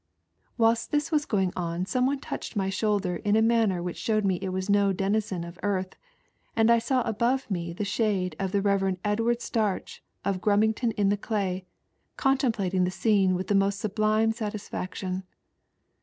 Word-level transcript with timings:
Whilst 0.57 0.89
this 0.91 1.11
was 1.11 1.27
going 1.27 1.53
on 1.55 1.85
some 1.85 2.07
one 2.07 2.17
touched 2.17 2.55
my 2.55 2.71
shoulder 2.71 3.17
in 3.17 3.35
a 3.35 3.41
manner 3.43 3.83
which 3.83 3.97
showed 3.99 4.25
me 4.25 4.39
it 4.41 4.49
was 4.49 4.67
no 4.67 4.91
denizen 4.91 5.43
of 5.43 5.59
earth, 5.61 5.95
and 6.55 6.71
I 6.71 6.79
saw 6.79 7.03
above 7.03 7.51
me 7.51 7.71
the 7.71 7.85
shade 7.85 8.35
of 8.39 8.51
the 8.51 8.63
Rev. 8.63 8.97
Edward 9.05 9.43
Starch 9.43 10.01
of 10.25 10.41
Grubhington 10.41 10.91
in 10.93 11.09
the 11.09 11.17
Clay 11.17 11.65
con 12.17 12.35
templating 12.39 12.83
the 12.83 12.89
scene 12.89 13.35
ynth 13.37 13.45
the 13.45 13.53
most 13.53 13.79
sublime 13.79 14.31
satis 14.31 14.67
faction. 14.67 15.21